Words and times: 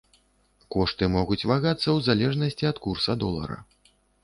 Кошты 0.75 1.09
могуць 1.17 1.47
вагацца 1.51 1.85
ў 1.85 2.05
залежнасці 2.09 2.69
ад 2.73 2.77
курса 2.89 3.11
долара. 3.27 3.63